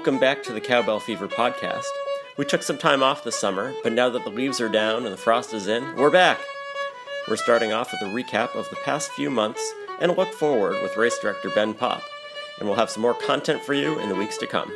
[0.00, 1.84] Welcome back to the Cowbell Fever podcast.
[2.38, 5.12] We took some time off this summer, but now that the leaves are down and
[5.12, 6.40] the frost is in, we're back.
[7.28, 9.60] We're starting off with a recap of the past few months
[10.00, 12.02] and a look forward with race director Ben Popp,
[12.58, 14.72] and we'll have some more content for you in the weeks to come.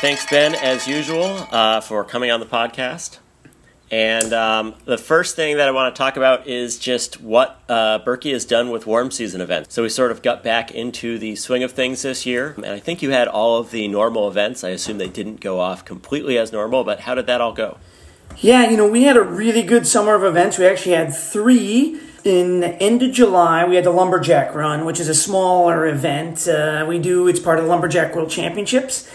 [0.00, 3.18] Thanks, Ben, as usual, uh, for coming on the podcast.
[3.90, 8.00] And um, the first thing that I want to talk about is just what uh,
[8.00, 9.74] Birkie has done with warm season events.
[9.74, 12.80] So we sort of got back into the swing of things this year, and I
[12.80, 14.64] think you had all of the normal events.
[14.64, 17.78] I assume they didn't go off completely as normal, but how did that all go?
[18.38, 20.58] Yeah, you know, we had a really good summer of events.
[20.58, 22.00] We actually had three.
[22.24, 26.48] In the end of July, we had the Lumberjack Run, which is a smaller event.
[26.48, 29.08] Uh, we do, it's part of the Lumberjack World Championships.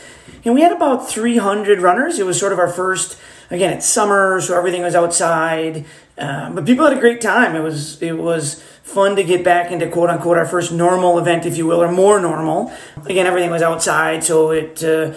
[0.43, 2.19] And we had about 300 runners.
[2.19, 3.17] It was sort of our first,
[3.49, 5.85] again, it's summer, so everything was outside.
[6.17, 7.55] Uh, but people had a great time.
[7.55, 11.45] It was, it was fun to get back into quote unquote our first normal event,
[11.45, 12.73] if you will, or more normal.
[13.05, 15.13] Again, everything was outside, so it, uh,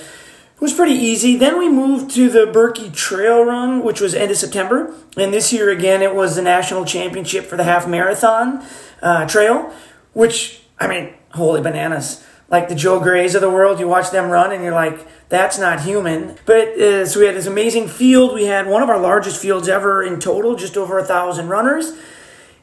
[0.65, 1.37] was pretty easy.
[1.37, 4.95] Then we moved to the Birkie Trail Run, which was end of September.
[5.15, 8.65] And this year, again, it was the national championship for the half marathon
[9.03, 9.71] uh, trail,
[10.15, 12.25] which, I mean, holy bananas.
[12.51, 15.59] Like the Joe Grays of the world, you watch them run and you're like, that's
[15.59, 16.37] not human.
[16.45, 18.35] But uh, so we had this amazing field.
[18.35, 21.93] We had one of our largest fields ever in total, just over a thousand runners.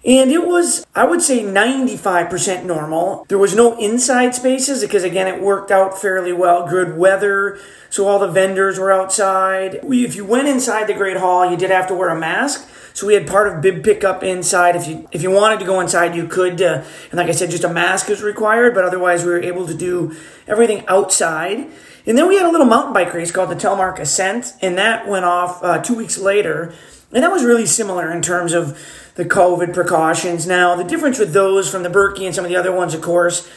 [0.03, 3.25] And it was, I would say, 95% normal.
[3.27, 6.67] There was no inside spaces because, again, it worked out fairly well.
[6.67, 7.59] Good weather,
[7.91, 9.79] so all the vendors were outside.
[9.83, 12.67] We, if you went inside the Great Hall, you did have to wear a mask.
[12.93, 14.75] So we had part of bib pickup inside.
[14.75, 16.61] If you if you wanted to go inside, you could.
[16.61, 18.73] Uh, and like I said, just a mask is required.
[18.73, 20.15] But otherwise, we were able to do
[20.47, 21.67] everything outside.
[22.05, 25.07] And then we had a little mountain bike race called the Telemark Ascent, and that
[25.07, 26.73] went off uh, two weeks later.
[27.13, 28.79] And that was really similar in terms of
[29.15, 30.47] the COVID precautions.
[30.47, 33.01] Now, the difference with those from the Birkie and some of the other ones, of
[33.01, 33.47] course,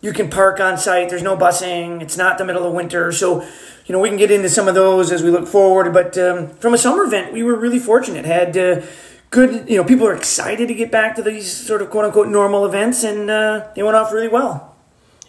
[0.00, 1.08] you can park on site.
[1.10, 2.00] There's no busing.
[2.02, 3.12] It's not the middle of winter.
[3.12, 3.42] So,
[3.86, 5.92] you know, we can get into some of those as we look forward.
[5.92, 8.24] But um, from a summer event, we were really fortunate.
[8.24, 8.82] Had uh,
[9.30, 12.28] good, you know, people are excited to get back to these sort of quote unquote
[12.28, 14.76] normal events, and uh, they went off really well.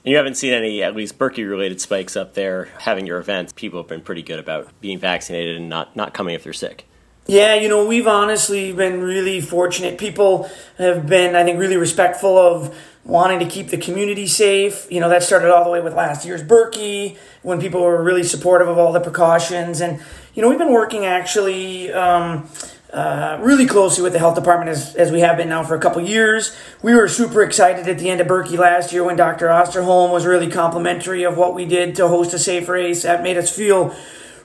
[0.04, 3.53] And you haven't seen any, at least Birkie related spikes up there having your events.
[3.53, 6.88] People have been pretty good about being vaccinated and not, not coming if they're sick.
[7.28, 10.00] Yeah, you know, we've honestly been really fortunate.
[10.00, 10.50] People
[10.80, 14.88] have been, I think, really respectful of wanting to keep the community safe.
[14.91, 18.23] You know, that started all the way with last year's Birkie when people were really
[18.23, 19.81] supportive of all the precautions.
[19.81, 20.01] And,
[20.34, 22.47] you know, we've been working actually um,
[22.94, 25.79] uh, really closely with the health department as, as we have been now for a
[25.79, 26.56] couple years.
[26.81, 29.47] We were super excited at the end of Birkie last year when Dr.
[29.47, 33.03] Osterholm was really complimentary of what we did to host a safe race.
[33.03, 33.95] That made us feel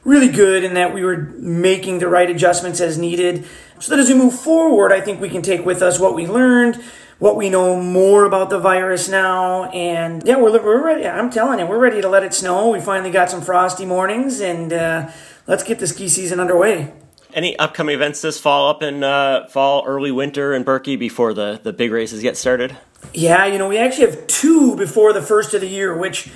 [0.05, 3.45] really good and that we were making the right adjustments as needed.
[3.81, 6.27] So that as we move forward, I think we can take with us what we
[6.27, 6.83] learned,
[7.19, 11.07] what we know more about the virus now, and yeah, we're, we're ready.
[11.07, 12.71] I'm telling you, we're ready to let it snow.
[12.71, 15.11] We finally got some frosty mornings, and uh,
[15.47, 16.93] let's get the ski season underway.
[17.33, 21.61] Any upcoming events this fall up in uh, fall, early winter in Birkie before the,
[21.63, 22.77] the big races get started?
[23.13, 26.31] Yeah, you know, we actually have two before the first of the year, which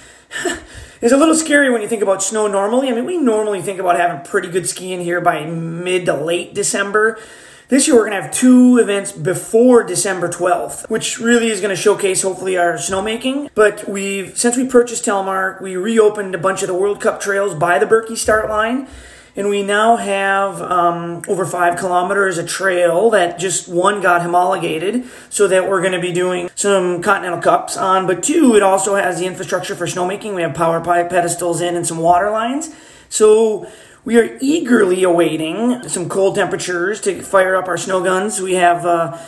[1.00, 2.88] is a little scary when you think about snow normally.
[2.88, 6.54] I mean, we normally think about having pretty good skiing here by mid to late
[6.54, 7.18] December.
[7.70, 11.70] This year, we're going to have two events before December 12th, which really is going
[11.70, 13.48] to showcase hopefully our snowmaking.
[13.54, 17.54] But we've, since we purchased Telemark, we reopened a bunch of the World Cup trails
[17.54, 18.88] by the Birkie start line.
[19.36, 25.04] And we now have um, over five kilometers of trail that just one got homologated
[25.28, 28.08] so that we're going to be doing some Continental Cups on.
[28.08, 30.34] But two, it also has the infrastructure for snowmaking.
[30.34, 32.74] We have power pipe pedestals in and some water lines.
[33.08, 33.70] So
[34.04, 38.40] we are eagerly awaiting some cold temperatures to fire up our snow guns.
[38.40, 38.84] We have.
[38.86, 39.18] Uh,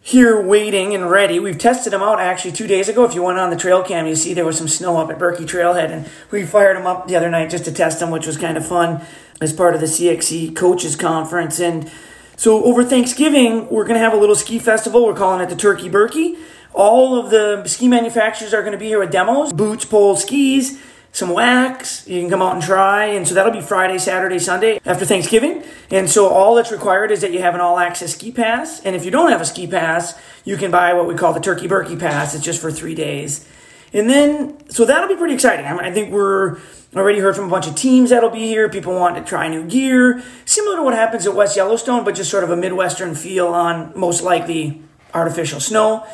[0.00, 1.38] here waiting and ready.
[1.38, 3.04] We've tested them out actually two days ago.
[3.04, 5.18] If you went on the trail cam, you see there was some snow up at
[5.18, 8.26] Birkie Trailhead, and we fired them up the other night just to test them, which
[8.26, 9.02] was kind of fun
[9.42, 11.60] as part of the CXC Coaches Conference.
[11.60, 11.92] And
[12.36, 15.04] so over Thanksgiving, we're going to have a little ski festival.
[15.04, 16.38] We're calling it the Turkey Birkie.
[16.72, 20.80] All of the ski manufacturers are going to be here with demos, boots, poles, skis.
[21.18, 22.06] Some wax.
[22.06, 23.06] You can come out and try.
[23.06, 25.64] And so that'll be Friday, Saturday, Sunday after Thanksgiving.
[25.90, 28.80] And so all that's required is that you have an all access ski pass.
[28.84, 31.40] And if you don't have a ski pass, you can buy what we call the
[31.40, 32.36] Turkey Birkie Pass.
[32.36, 33.44] It's just for three days.
[33.92, 35.66] And then, so that'll be pretty exciting.
[35.66, 36.58] I, mean, I think we're
[36.94, 38.68] already heard from a bunch of teams that'll be here.
[38.68, 42.30] People want to try new gear, similar to what happens at West Yellowstone, but just
[42.30, 44.82] sort of a Midwestern feel on most likely
[45.12, 46.06] artificial snow.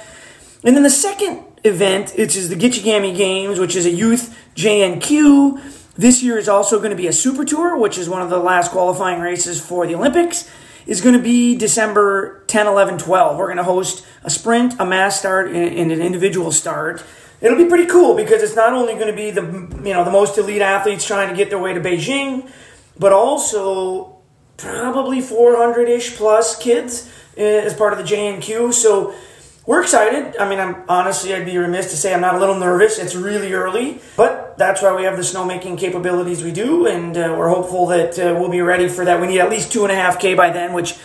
[0.62, 5.60] And then the second event, which is the Gitchigami Games, which is a youth JNQ.
[5.96, 8.38] This year is also going to be a super tour, which is one of the
[8.38, 10.50] last qualifying races for the Olympics.
[10.86, 13.38] Is going to be December 10, 11, 12.
[13.38, 17.02] We're going to host a sprint, a mass start, and an individual start.
[17.40, 19.42] It'll be pretty cool because it's not only going to be the
[19.82, 22.50] you know the most elite athletes trying to get their way to Beijing,
[22.98, 24.18] but also
[24.58, 28.74] probably 400 ish plus kids eh, as part of the JNQ.
[28.74, 29.14] So
[29.66, 30.36] we're excited.
[30.38, 32.98] I mean, I'm honestly, I'd be remiss to say I'm not a little nervous.
[32.98, 37.34] It's really early, but that's why we have the snowmaking capabilities we do, and uh,
[37.36, 39.20] we're hopeful that uh, we'll be ready for that.
[39.20, 40.98] We need at least two and a half k by then, which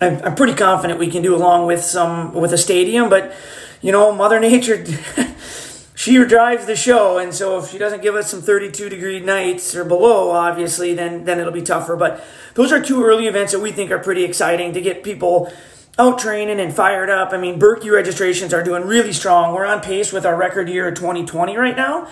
[0.00, 3.10] I'm, I'm pretty confident we can do along with some with a stadium.
[3.10, 3.34] But
[3.80, 4.84] you know, Mother Nature.
[5.96, 9.74] she drives the show, and so if she doesn't give us some 32 degree nights
[9.74, 11.96] or below, obviously, then then it'll be tougher.
[11.96, 12.24] But
[12.54, 15.52] those are two early events that we think are pretty exciting to get people
[15.98, 17.32] out training and fired up.
[17.32, 19.54] I mean, Birkie registrations are doing really strong.
[19.54, 22.08] We're on pace with our record year of 2020 right now.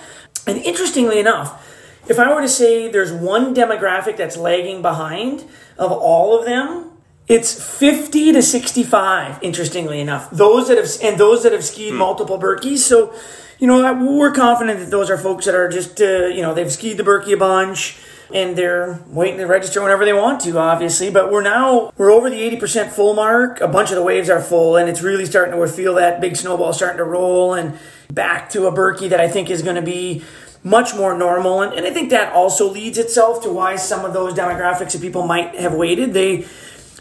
[0.46, 1.68] And interestingly enough,
[2.08, 5.44] if I were to say there's one demographic that's lagging behind
[5.78, 6.90] of all of them,
[7.28, 10.30] it's 50 to 65, interestingly enough.
[10.30, 11.98] Those that have, and those that have skied hmm.
[11.98, 12.78] multiple Birkies.
[12.78, 13.14] So,
[13.58, 16.70] you know, we're confident that those are folks that are just, uh, you know, they've
[16.70, 17.98] skied the Birkie a bunch
[18.34, 21.10] and they're waiting to register whenever they want to, obviously.
[21.10, 23.60] But we're now we're over the 80% full mark.
[23.60, 26.36] A bunch of the waves are full, and it's really starting to feel that big
[26.36, 27.78] snowball starting to roll and
[28.12, 30.22] back to a Birkie that I think is going to be
[30.64, 31.62] much more normal.
[31.62, 35.00] And, and I think that also leads itself to why some of those demographics of
[35.00, 36.14] people might have waited.
[36.14, 36.46] They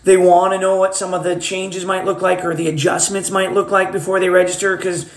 [0.04, 3.30] they want to know what some of the changes might look like or the adjustments
[3.30, 5.12] might look like before they register because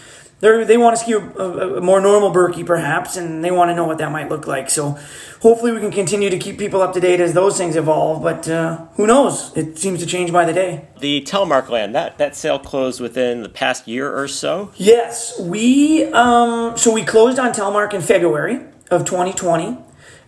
[0.45, 3.75] they they want to ski a, a, more normal Birkie perhaps, and they want to
[3.75, 4.69] know what that might look like.
[4.69, 4.99] So
[5.41, 8.23] hopefully we can continue to keep people up to date as those things evolve.
[8.23, 9.57] But uh, who knows?
[9.57, 10.87] It seems to change by the day.
[11.01, 14.71] The Telemark land that that sale closed within the past year or so.
[14.77, 19.79] Yes, we um, so we closed on Telemark in February of 2020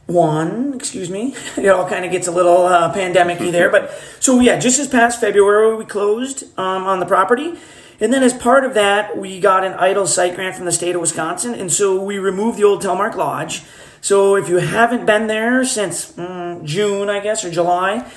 [0.07, 1.35] one, excuse me.
[1.57, 3.91] It all kind of gets a little uh, pandemic-y there, but
[4.21, 7.59] so yeah, just this past February we closed um, on the property,
[8.01, 10.95] and then as part of that, we got an idle site grant from the state
[10.95, 13.63] of Wisconsin, and so we removed the old Telemark Lodge.
[14.01, 18.09] So if you haven't been there since mm, June, I guess, or July,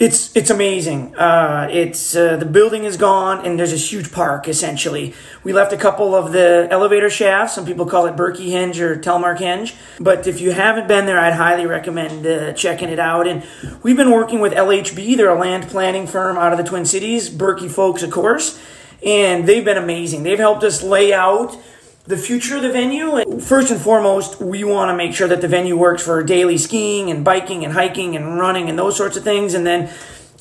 [0.00, 1.14] it's it's amazing.
[1.14, 4.48] Uh, it's uh, the building is gone, and there's this huge park.
[4.48, 5.14] Essentially,
[5.44, 7.54] we left a couple of the elevator shafts.
[7.54, 9.74] Some people call it Birkie Henge or Telemark Henge.
[10.00, 13.28] But if you haven't been there, I'd highly recommend uh, checking it out.
[13.28, 13.46] And
[13.82, 15.18] we've been working with LHB.
[15.18, 17.28] They're a land planning firm out of the Twin Cities.
[17.28, 18.58] Birkie folks, of course
[19.04, 20.22] and they've been amazing.
[20.22, 21.56] They've helped us lay out
[22.04, 23.40] the future of the venue.
[23.40, 27.10] First and foremost, we want to make sure that the venue works for daily skiing
[27.10, 29.54] and biking and hiking and running and those sorts of things.
[29.54, 29.90] And then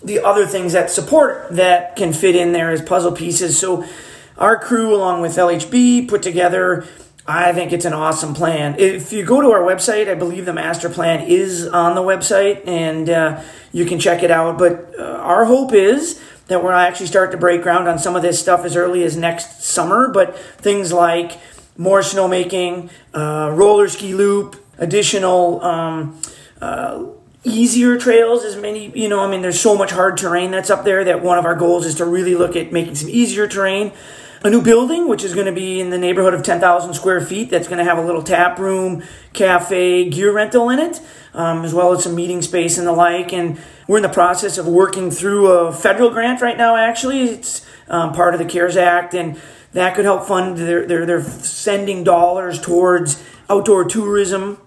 [0.03, 3.57] the other things that support that can fit in there as puzzle pieces.
[3.59, 3.85] So
[4.37, 6.85] our crew, along with LHB, put together.
[7.27, 8.79] I think it's an awesome plan.
[8.79, 12.65] If you go to our website, I believe the master plan is on the website,
[12.65, 14.57] and uh, you can check it out.
[14.57, 18.21] But uh, our hope is that we're actually start to break ground on some of
[18.21, 20.09] this stuff as early as next summer.
[20.09, 21.39] But things like
[21.77, 26.21] more snowmaking, uh, roller ski loop, additional um,
[26.61, 27.05] uh,
[27.43, 30.83] easier trails as many you know i mean there's so much hard terrain that's up
[30.83, 33.93] there that one of our goals is to really look at making some easier terrain
[34.43, 37.50] a new building which is going to be in the neighborhood of 10000 square feet
[37.50, 39.03] that's going to have a little tap room
[39.34, 41.01] cafe gear rental in it
[41.34, 44.60] um, as well as some meeting space and the like and we're in the process
[44.60, 47.24] of working through a federal grant right now, actually.
[47.24, 49.41] It's um, part of the CARES Act, and
[49.74, 53.19] that could help fund, they're, they're, they're sending dollars towards
[53.50, 54.60] outdoor tourism.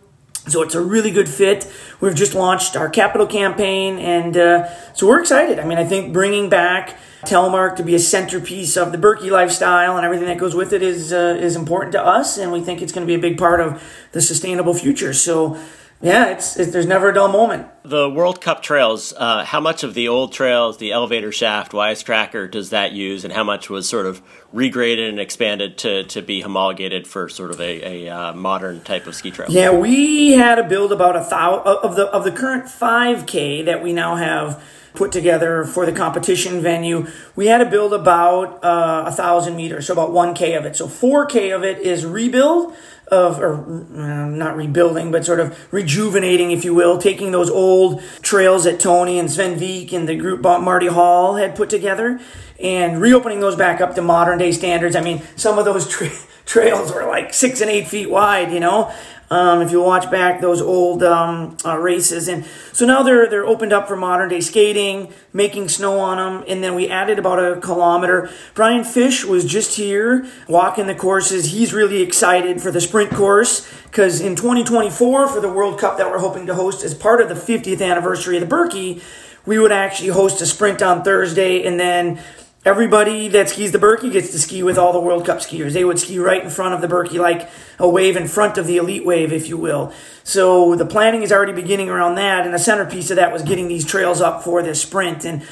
[0.48, 1.70] So it's a really good fit.
[2.00, 5.60] We've just launched our capital campaign, and uh, so we're excited.
[5.60, 9.96] I mean, I think bringing back Telemark to be a centerpiece of the Birkie lifestyle
[9.96, 12.82] and everything that goes with it is uh, is important to us, and we think
[12.82, 15.12] it's going to be a big part of the sustainable future.
[15.12, 15.58] So
[16.02, 17.68] yeah, it's, it's, there's never a dull moment.
[17.84, 22.50] The World Cup trails, uh, how much of the old trails, the elevator shaft, Wisecracker,
[22.50, 24.20] does that use, and how much was sort of
[24.52, 29.06] regraded and expanded to, to be homologated for sort of a, a uh, modern type
[29.06, 29.48] of ski trail?
[29.48, 33.80] Yeah, we had to build about a thousand of the of the current 5K that
[33.80, 34.60] we now have
[34.94, 37.06] put together for the competition venue.
[37.34, 40.76] We had to build about uh, a thousand meters, so about 1K of it.
[40.76, 42.74] So 4K of it is rebuild
[43.08, 48.02] of, or uh, not rebuilding, but sort of rejuvenating, if you will, taking those old
[48.22, 52.20] trails that Tony and Sven Wiik and the group Marty Hall had put together
[52.58, 54.96] and reopening those back up to modern day standards.
[54.96, 56.10] I mean, some of those tra-
[56.46, 58.92] trails were like six and eight feet wide, you know.
[59.32, 63.46] Um, if you watch back those old um, uh, races, and so now they're they're
[63.46, 67.38] opened up for modern day skating, making snow on them, and then we added about
[67.38, 68.28] a kilometer.
[68.52, 71.46] Bryan Fish was just here walking the courses.
[71.46, 76.10] He's really excited for the sprint course because in 2024 for the World Cup that
[76.10, 79.00] we're hoping to host as part of the 50th anniversary of the Birkie,
[79.46, 82.20] we would actually host a sprint on Thursday, and then
[82.64, 85.72] Everybody that skis the Birkie gets to ski with all the World Cup skiers.
[85.72, 87.50] They would ski right in front of the Birkie, like
[87.80, 89.92] a wave in front of the elite wave, if you will.
[90.22, 93.66] So the planning is already beginning around that, and the centerpiece of that was getting
[93.66, 95.24] these trails up for this sprint.
[95.24, 95.44] And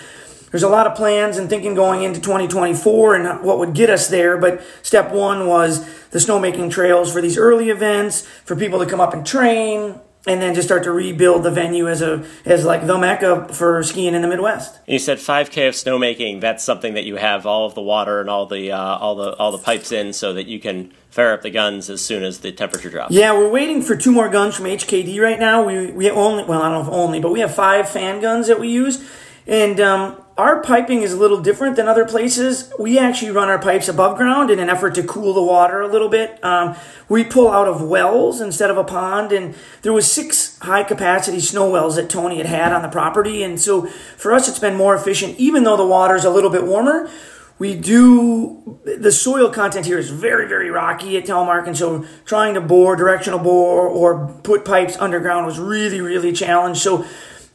[0.52, 4.06] there's a lot of plans and thinking going into 2024 and what would get us
[4.06, 4.38] there.
[4.38, 9.00] But step one was the snowmaking trails for these early events, for people to come
[9.00, 12.86] up and train, and then just start to rebuild the venue as a as like
[12.86, 14.78] the mecca for skiing in the Midwest.
[14.86, 16.40] You said 5K of snowmaking.
[16.40, 19.34] That's something that you have all of the water and all the uh, all the
[19.36, 22.40] all the pipes in, so that you can fire up the guns as soon as
[22.40, 23.14] the temperature drops.
[23.14, 25.64] Yeah, we're waiting for two more guns from HKD right now.
[25.64, 28.46] We we only well I don't know if only, but we have five fan guns
[28.48, 29.02] that we use,
[29.46, 32.72] and um, our piping is a little different than other places.
[32.78, 35.86] We actually run our pipes above ground in an effort to cool the water a
[35.86, 36.42] little bit.
[36.42, 36.76] Um,
[37.10, 41.40] we pull out of wells instead of a pond, and there was six high capacity
[41.40, 44.76] snow wells that Tony had had on the property, and so for us it's been
[44.76, 45.38] more efficient.
[45.38, 47.10] Even though the water is a little bit warmer,
[47.58, 52.54] we do the soil content here is very very rocky at Telemark, and so trying
[52.54, 56.80] to bore directional bore or put pipes underground was really really challenged.
[56.80, 57.04] So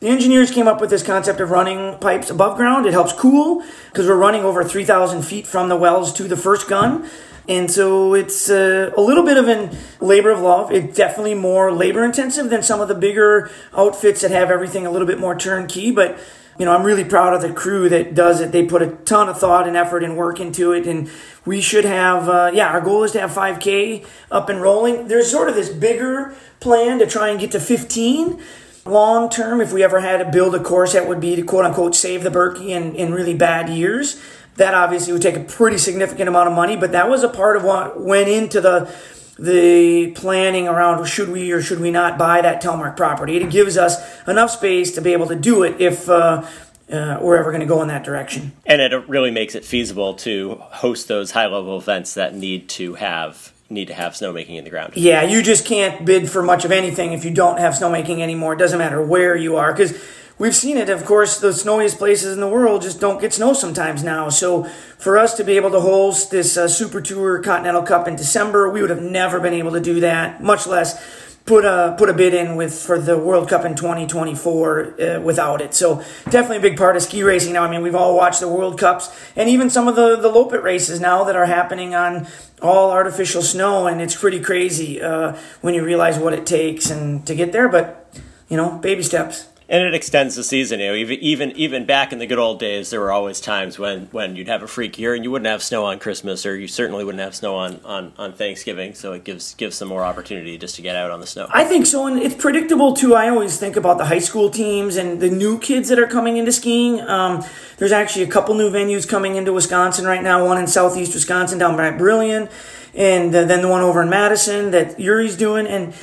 [0.06, 2.86] the engineers came up with this concept of running pipes above ground.
[2.86, 6.70] It helps cool because we're running over 3,000 feet from the wells to the first
[6.70, 7.10] gun.
[7.50, 10.72] And so it's uh, a little bit of a labor of love.
[10.72, 14.92] It's definitely more labor intensive than some of the bigger outfits that have everything a
[14.92, 15.90] little bit more turnkey.
[15.90, 16.20] But,
[16.60, 18.52] you know, I'm really proud of the crew that does it.
[18.52, 20.86] They put a ton of thought and effort and work into it.
[20.86, 21.10] And
[21.46, 25.08] we should have, uh, yeah, our goal is to have 5K up and rolling.
[25.08, 28.40] There's sort of this bigger plan to try and get to 15
[28.86, 31.65] long term, if we ever had to build a course that would be to quote
[31.65, 34.22] unquote save the Birkie in, in really bad years,
[34.56, 36.77] that obviously would take a pretty significant amount of money.
[36.77, 38.94] But that was a part of what went into the
[39.38, 43.36] the planning around should we or should we not buy that Telemark property.
[43.36, 46.48] It gives us enough space to be able to do it if uh,
[46.89, 48.54] uh, we're ever going to go in that direction.
[48.65, 52.94] And it really makes it feasible to host those high level events that need to
[52.94, 54.94] have need to have snowmaking in the ground.
[54.96, 58.54] Yeah, you just can't bid for much of anything if you don't have snowmaking anymore.
[58.54, 60.00] It doesn't matter where you are because
[60.38, 60.90] we've seen it.
[60.90, 64.30] Of course, the snowiest places in the world just don't get snow sometimes now.
[64.30, 64.66] So
[64.98, 68.70] for us to be able to host this uh, Super Tour Continental Cup in December,
[68.70, 72.14] we would have never been able to do that, much less put a put a
[72.14, 75.74] bid in with for the World Cup in 2024 uh, without it.
[75.74, 77.64] So definitely a big part of ski racing now.
[77.64, 80.64] I mean, we've all watched the World Cups and even some of the the Loppet
[80.64, 82.28] races now that are happening on
[82.62, 87.25] all artificial snow, and it's pretty crazy uh, when you realize what it takes and
[87.28, 87.70] to get there.
[87.70, 88.18] But
[88.50, 90.80] you know, baby steps and it extends the season.
[90.80, 93.80] You know, even even even back in the good old days, there were always times
[93.80, 96.56] when when you'd have a freak year and you wouldn't have snow on Christmas, or
[96.56, 98.94] you certainly wouldn't have snow on on, on Thanksgiving.
[98.94, 101.48] So it gives gives some more opportunity just to get out on the snow.
[101.50, 103.16] I think so, and it's predictable too.
[103.16, 106.38] I always think about the high school teams and the new kids that are coming
[106.38, 107.02] into skiing.
[107.02, 107.44] Um,
[107.78, 110.46] there's actually a couple new venues coming into Wisconsin right now.
[110.46, 112.50] One in southeast Wisconsin down by Brillion,
[112.94, 115.94] and then the one over in Madison that Yuri's doing, and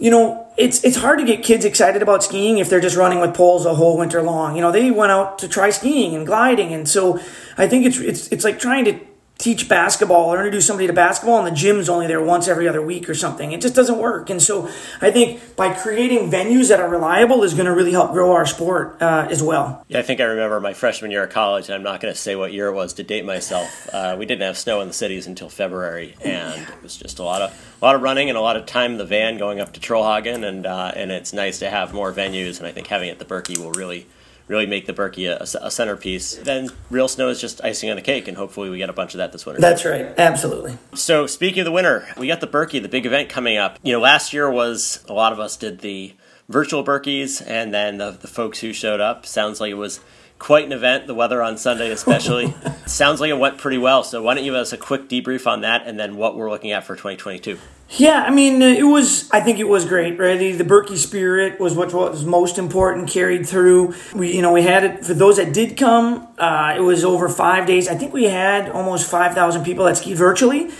[0.00, 3.20] you know, it's it's hard to get kids excited about skiing if they're just running
[3.20, 4.56] with poles a whole winter long.
[4.56, 7.20] You know, they went out to try skiing and gliding, and so
[7.58, 8.98] I think it's it's it's like trying to
[9.40, 12.82] teach basketball or introduce somebody to basketball and the gym's only there once every other
[12.82, 13.52] week or something.
[13.52, 14.28] It just doesn't work.
[14.30, 14.68] And so
[15.00, 18.46] I think by creating venues that are reliable is going to really help grow our
[18.46, 19.84] sport uh, as well.
[19.88, 22.20] Yeah, I think I remember my freshman year of college, and I'm not going to
[22.20, 23.88] say what year it was to date myself.
[23.92, 27.22] Uh, we didn't have snow in the cities until February, and it was just a
[27.22, 29.58] lot of a lot of running and a lot of time in the van going
[29.60, 32.88] up to Trollhaugen, and uh, and it's nice to have more venues, and I think
[32.88, 34.06] having it at the Birkie will really
[34.50, 36.34] really make the Birkie a, a, centerpiece.
[36.34, 39.14] Then real snow is just icing on the cake, and hopefully we get a bunch
[39.14, 39.60] of that this winter.
[39.60, 40.76] That's right, absolutely.
[40.92, 43.78] So speaking of the winter, we got the Birkie, the big event coming up.
[43.84, 46.14] You know, last year was a lot of us did the
[46.48, 50.00] virtual Birkies, and then the, the folks who showed up sounds like it was
[50.40, 51.06] quite an event.
[51.06, 52.52] The weather on Sunday, especially,
[52.86, 54.02] sounds like it went pretty well.
[54.02, 56.50] So why don't you give us a quick debrief on that, and then what we're
[56.50, 57.56] looking at for 2022?
[57.92, 59.28] Yeah, I mean, uh, it was.
[59.32, 60.16] I think it was great.
[60.16, 63.94] Right, the, the Birkie spirit was what was most important, carried through.
[64.14, 66.28] We, you know, we had it for those that did come.
[66.38, 67.88] Uh, it was over five days.
[67.88, 70.70] I think we had almost five thousand people that skied virtually.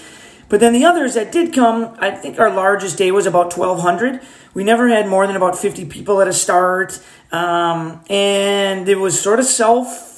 [0.48, 4.20] But then the others that did come, I think our largest day was about 1,200.
[4.52, 7.00] We never had more than about 50 people at a start.
[7.30, 10.09] Um, and it was sort of self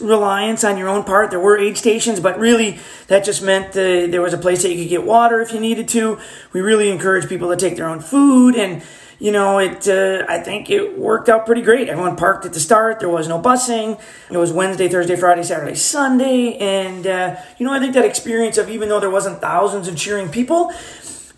[0.00, 1.30] reliance on your own part.
[1.30, 2.78] There were aid stations, but really
[3.08, 5.60] that just meant that there was a place that you could get water if you
[5.60, 6.18] needed to.
[6.52, 8.82] We really encourage people to take their own food and
[9.18, 9.88] you know, it.
[9.88, 11.88] Uh, I think it worked out pretty great.
[11.88, 13.00] Everyone parked at the start.
[13.00, 13.98] There was no busing.
[14.30, 18.58] It was Wednesday, Thursday, Friday, Saturday, Sunday, and uh, you know, I think that experience
[18.58, 20.70] of even though there wasn't thousands of cheering people,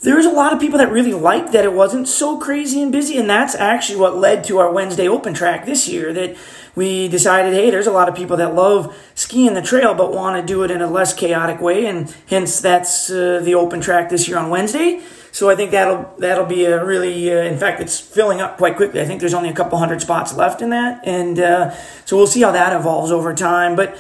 [0.01, 2.91] there was a lot of people that really liked that it wasn't so crazy and
[2.91, 6.13] busy, and that's actually what led to our Wednesday open track this year.
[6.13, 6.37] That
[6.79, 10.41] we decided, hey, there's a lot of people that love skiing the trail but want
[10.41, 14.09] to do it in a less chaotic way, and hence that's uh, the open track
[14.11, 15.03] this year on Wednesday.
[15.33, 18.77] So I think that'll that'll be a really, uh, in fact, it's filling up quite
[18.77, 19.01] quickly.
[19.01, 22.29] I think there's only a couple hundred spots left in that, and uh, so we'll
[22.29, 23.75] see how that evolves over time.
[23.75, 23.99] But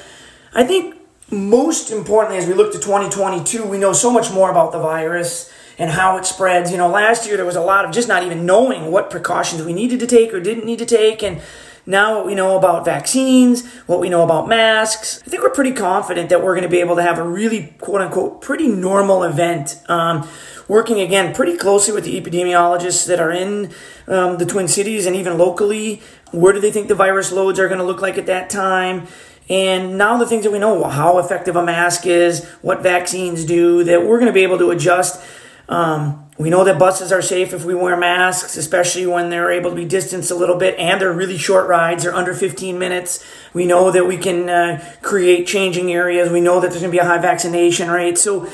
[0.55, 0.95] I think
[1.33, 5.53] most importantly, as we look to 2022, we know so much more about the virus
[5.79, 6.71] and how it spreads.
[6.71, 9.65] You know, last year there was a lot of just not even knowing what precautions
[9.65, 11.41] we needed to take or didn't need to take, and
[11.88, 15.73] now what we know about vaccines, what we know about masks, I think we're pretty
[15.73, 19.23] confident that we're going to be able to have a really quote unquote pretty normal
[19.23, 19.80] event.
[19.88, 20.28] Um,
[20.68, 23.73] working again pretty closely with the epidemiologists that are in
[24.07, 26.02] um, the Twin Cities and even locally.
[26.30, 29.07] Where do they think the virus loads are going to look like at that time?
[29.49, 33.83] And now the things that we know, how effective a mask is, what vaccines do,
[33.85, 35.25] that we're going to be able to adjust.
[35.69, 39.71] Um, we know that buses are safe if we wear masks, especially when they're able
[39.71, 43.25] to be distanced a little bit and they're really short rides, they're under 15 minutes.
[43.53, 46.31] We know that we can uh, create changing areas.
[46.31, 48.19] We know that there's going to be a high vaccination rate.
[48.19, 48.49] So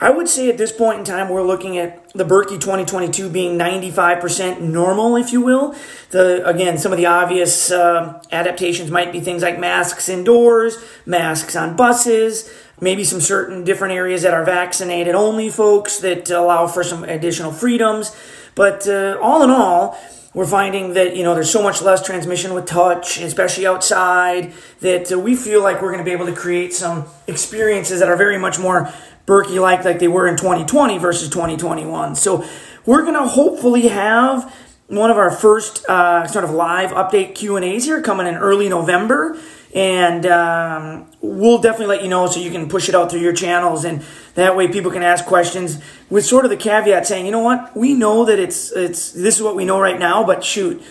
[0.00, 3.58] I would say at this point in time, we're looking at the Birkie 2022 being
[3.58, 5.76] 95% normal, if you will.
[6.10, 11.54] The again, some of the obvious uh, adaptations might be things like masks indoors, masks
[11.54, 16.82] on buses maybe some certain different areas that are vaccinated only folks that allow for
[16.82, 18.16] some additional freedoms.
[18.54, 19.98] But uh, all in all,
[20.32, 25.12] we're finding that you know there's so much less transmission with touch, especially outside, that
[25.12, 28.16] uh, we feel like we're going to be able to create some experiences that are
[28.16, 28.92] very much more
[29.26, 32.16] Birkie like like they were in 2020 versus 2021.
[32.16, 32.44] So
[32.86, 34.54] we're going to hopefully have
[34.90, 38.34] one of our first uh, sort of live update Q and A's here coming in
[38.34, 39.38] early November.
[39.72, 43.32] And um, we'll definitely let you know so you can push it out through your
[43.32, 43.84] channels.
[43.84, 44.02] And
[44.34, 45.78] that way people can ask questions
[46.10, 47.76] with sort of the caveat saying you know what?
[47.76, 50.82] We know that it's it's this is what we know right now but shoot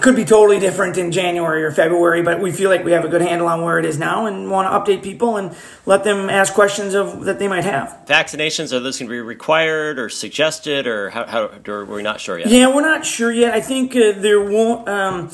[0.00, 3.08] could be totally different in January or February, but we feel like we have a
[3.08, 6.30] good handle on where it is now and want to update people and let them
[6.30, 8.00] ask questions of that they might have.
[8.06, 12.20] Vaccinations are those going to be required or suggested, or how, how or we're not
[12.20, 12.48] sure yet?
[12.48, 13.52] Yeah, we're not sure yet.
[13.52, 14.88] I think uh, there won't.
[14.88, 15.30] Um,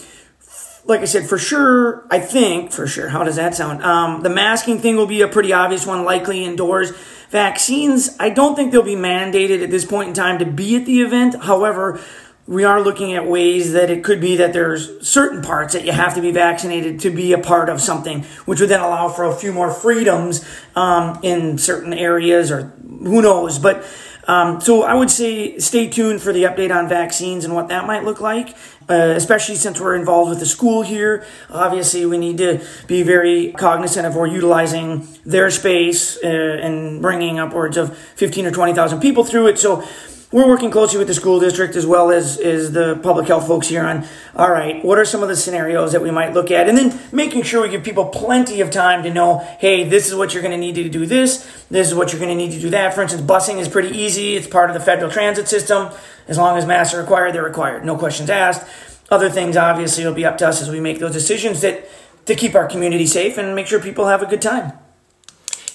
[0.84, 3.08] like I said, for sure, I think for sure.
[3.08, 3.82] How does that sound?
[3.82, 6.92] Um, the masking thing will be a pretty obvious one, likely indoors.
[7.30, 10.86] Vaccines, I don't think they'll be mandated at this point in time to be at
[10.86, 11.42] the event.
[11.42, 12.00] However,
[12.48, 15.92] we are looking at ways that it could be that there's certain parts that you
[15.92, 19.24] have to be vaccinated to be a part of something, which would then allow for
[19.24, 20.42] a few more freedoms
[20.74, 23.58] um, in certain areas, or who knows.
[23.58, 23.84] But
[24.26, 27.86] um, so I would say stay tuned for the update on vaccines and what that
[27.86, 28.56] might look like.
[28.90, 31.26] Uh, especially since we're involved with the school here.
[31.50, 37.38] Obviously, we need to be very cognizant of we're utilizing their space uh, and bringing
[37.38, 39.58] upwards of 15 or 20,000 people through it.
[39.58, 39.86] So
[40.30, 43.68] we're working closely with the school district as well as, is the public health folks
[43.68, 46.68] here on, all right, what are some of the scenarios that we might look at?
[46.68, 50.14] And then making sure we give people plenty of time to know, hey, this is
[50.14, 52.52] what you're going to need to do this, this is what you're going to need
[52.52, 52.92] to do that.
[52.92, 54.36] For instance, busing is pretty easy.
[54.36, 55.88] It's part of the federal transit system.
[56.26, 57.86] As long as masks are required, they're required.
[57.86, 58.66] No questions asked.
[59.10, 61.88] Other things, obviously, will be up to us as we make those decisions that
[62.26, 64.74] to keep our community safe and make sure people have a good time.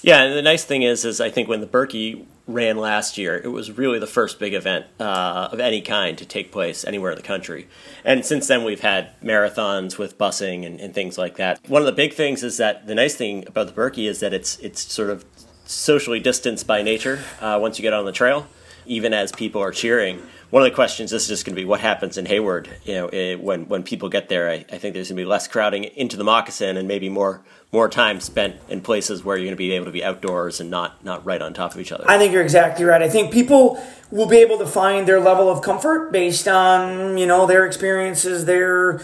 [0.02, 3.40] Yeah, and the nice thing is, is I think when the Birkie ran last year,
[3.42, 7.12] it was really the first big event uh, of any kind to take place anywhere
[7.12, 7.68] in the country.
[8.04, 11.58] And since then, we've had marathons with busing and, and things like that.
[11.68, 14.34] One of the big things is that the nice thing about the Birkie is that
[14.34, 15.24] it's it's sort of
[15.64, 18.46] socially distanced by nature uh, once you get on the trail,
[18.84, 20.20] even as people are cheering
[20.54, 22.70] one of the questions this is just going to be what happens in Hayward.
[22.84, 25.24] You know, it, when when people get there, I, I think there's going to be
[25.24, 29.46] less crowding into the moccasin and maybe more more time spent in places where you're
[29.46, 31.90] going to be able to be outdoors and not not right on top of each
[31.90, 32.04] other.
[32.06, 33.02] I think you're exactly right.
[33.02, 37.26] I think people will be able to find their level of comfort based on you
[37.26, 39.00] know their experiences, their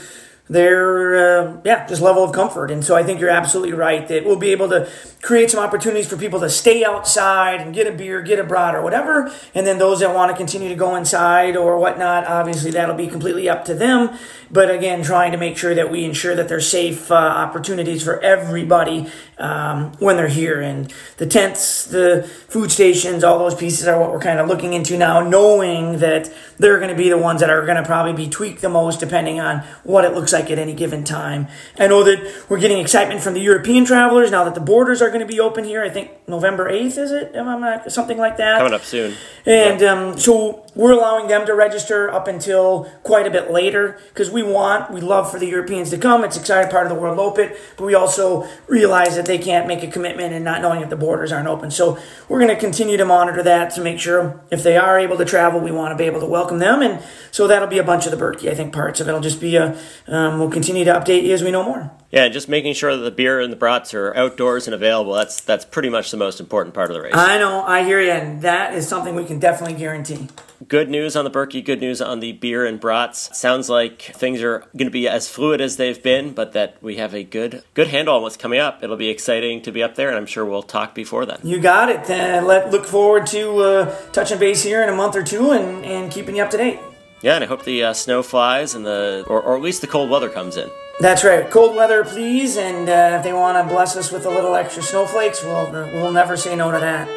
[0.50, 2.72] their uh, yeah just level of comfort.
[2.72, 4.90] And so I think you're absolutely right that we'll be able to
[5.22, 8.74] create some opportunities for people to stay outside and get a beer, get a brat
[8.74, 9.32] or whatever.
[9.54, 13.06] And then those that want to continue to go inside or whatnot, obviously that'll be
[13.06, 14.18] completely up to them.
[14.50, 18.18] But again, trying to make sure that we ensure that there's safe uh, opportunities for
[18.20, 19.08] everybody
[19.38, 20.60] um, when they're here.
[20.60, 24.72] And the tents, the food stations, all those pieces are what we're kind of looking
[24.72, 28.12] into now, knowing that they're going to be the ones that are going to probably
[28.12, 31.48] be tweaked the most depending on what it looks like at any given time.
[31.76, 35.08] I know that we're getting excitement from the European travelers now that the borders are
[35.08, 35.82] going to be open here.
[35.82, 37.34] I think November 8th, is it?
[37.34, 38.58] Am I Something like that.
[38.58, 39.14] Coming up soon.
[39.44, 39.92] And yeah.
[39.92, 44.42] um, so we're allowing them to register up until quite a bit later because we
[44.42, 46.22] want, we love for the Europeans to come.
[46.24, 49.82] It's exciting part of the World Open, but we also realize that they can't make
[49.82, 51.70] a commitment and not knowing if the borders aren't open.
[51.70, 51.98] So
[52.28, 55.24] we're going to continue to monitor that to make sure if they are able to
[55.24, 56.82] travel, we want to be able to welcome them.
[56.82, 59.10] And so that'll be a bunch of the Birkie, I think, parts of it.
[59.10, 59.76] It'll just be a,
[60.06, 61.90] um, we'll continue to update you as we know more.
[62.10, 65.14] Yeah, just making sure that the beer and the brats are outdoors and available.
[65.14, 67.14] That's that's pretty much the most important part of the race.
[67.14, 70.28] I know, I hear you, and that is something we can definitely guarantee.
[70.66, 73.36] Good news on the Birkie, good news on the beer and brats.
[73.38, 76.96] Sounds like things are going to be as fluid as they've been, but that we
[76.96, 78.82] have a good good handle on what's coming up.
[78.82, 81.38] It'll be exciting to be up there, and I'm sure we'll talk before then.
[81.44, 82.10] You got it.
[82.10, 85.84] Uh, let look forward to uh, touching base here in a month or two and,
[85.84, 86.80] and keeping you up to date.
[87.22, 89.86] Yeah, and I hope the uh, snow flies and the or, or at least the
[89.86, 90.70] cold weather comes in.
[91.00, 91.50] That's right.
[91.50, 92.56] Cold weather, please.
[92.56, 96.12] And uh, if they want to bless us with a little extra snowflakes, we'll, we'll
[96.12, 97.08] never say no to that.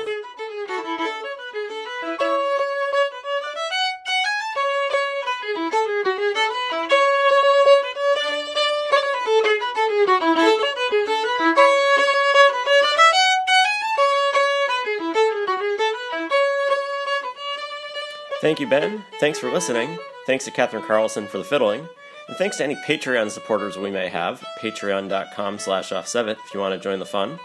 [18.41, 19.02] Thank you, Ben.
[19.23, 19.97] Thanks for listening.
[20.27, 21.87] Thanks to Catherine Carlson for the fiddling.
[22.27, 26.73] And thanks to any Patreon supporters we may have, patreon.com slash off7 if you want
[26.73, 27.39] to join the fun.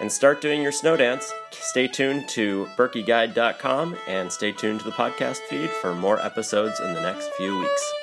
[0.00, 1.32] And start doing your snow dance.
[1.52, 6.92] Stay tuned to birkieguide.com and stay tuned to the podcast feed for more episodes in
[6.92, 8.01] the next few weeks.